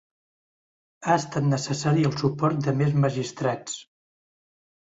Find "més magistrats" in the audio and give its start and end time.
2.81-3.77